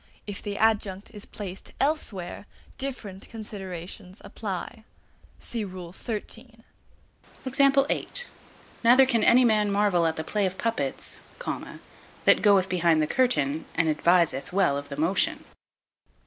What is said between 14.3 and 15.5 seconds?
well of the motion.